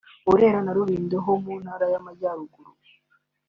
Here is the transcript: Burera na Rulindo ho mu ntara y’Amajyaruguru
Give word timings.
Burera 0.25 0.59
na 0.63 0.71
Rulindo 0.77 1.15
ho 1.25 1.31
mu 1.43 1.53
ntara 1.63 1.85
y’Amajyaruguru 1.93 2.71